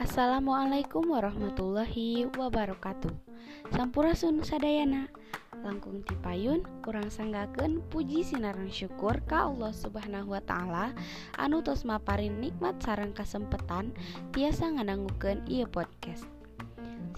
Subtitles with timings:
[0.00, 3.12] Assalamualaikum warahmatullahi wabarakatuh.
[3.68, 5.12] Sampurasun sadayana.
[5.60, 10.96] Langkung tipayun kurang sanggaken puji sinaran syukur ka Allah subhanahu Wa ta'ala.
[11.36, 13.92] Anu tos maparin nikmat sarang kasempetan
[14.32, 16.24] tiasa nganangguken ia podcast.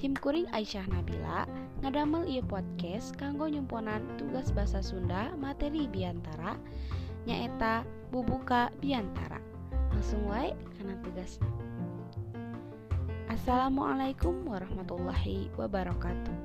[0.03, 1.47] Simkuring Aisyah Nabila
[1.87, 6.59] ngadamel ia podcast kanggo nyumponan tugas bahasa Sunda materi biantara
[7.31, 9.39] nyaeta bubuka biantara.
[9.95, 11.62] Langsung wae karena tugasnya
[13.33, 16.37] Assalamualaikum warahmatullahi wabarakatuh.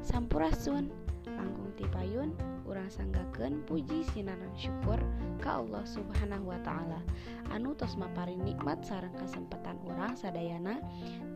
[0.00, 0.88] Sampurasun,
[1.28, 2.32] langkung tipayun,
[2.64, 4.96] urang sanggaken puji sinaran syukur
[5.44, 7.04] ka Allah Subhanahu wa taala.
[7.52, 10.80] Anu tos maparin nikmat sareng kesempatan urang sadayana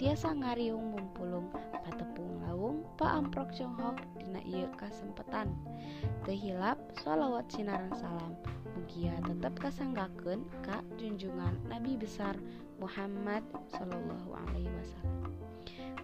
[0.00, 1.52] tiasa ngariung mumpulung
[1.84, 5.52] patepung lawung paamprok conghok dina ieu kesempatan
[6.24, 8.32] Tehilap sholawat sinaran salam.
[8.78, 12.38] Ugia tetap kasanggaken Ka junjungan Nabi besar
[12.78, 13.42] Muhammad
[13.74, 15.34] Shallallahu Alaihi Wasallam.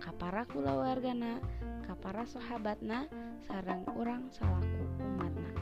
[0.03, 1.39] Kapara kulawargana
[1.87, 3.07] Kapara sahabatna
[3.47, 5.55] sarang orang salaku umatna.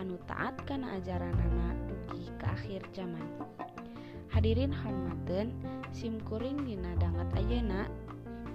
[0.00, 3.28] Anu taat kana ajaranana dugi ke akhir zaman.
[4.32, 5.52] Hadirin hormaten
[5.92, 7.92] simkuring dina dangat ayeuna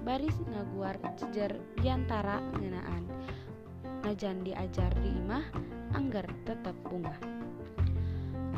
[0.01, 3.05] baris ngaguar jejer diantara ngenaan.
[4.01, 5.45] Najan diajar di imah
[5.94, 7.38] angger tetep bunga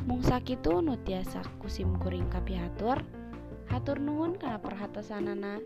[0.07, 3.01] mung sakitu nu tiasa kusim kuring kapihatur
[3.71, 3.97] hatur.
[4.01, 5.61] Nuhun kana perhatosanana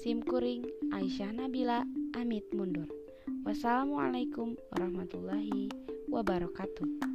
[0.00, 1.84] simkuring Aisyah Nabila
[2.16, 2.88] amit mundur.
[3.44, 5.68] Wassalamualaikum warahmatullahi
[6.08, 7.07] wabarakatuh